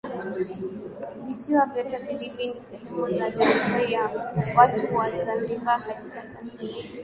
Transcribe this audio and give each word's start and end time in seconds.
Visiwa 1.25 1.65
vyote 1.65 1.97
viwili 1.97 2.47
ni 2.47 2.61
sehemu 2.71 3.11
za 3.17 3.29
Jamhuri 3.31 3.93
ya 3.93 4.33
watu 4.57 4.95
wa 4.95 5.11
Zanzibar 5.25 5.83
katika 5.83 6.21
Tanzania 6.21 6.83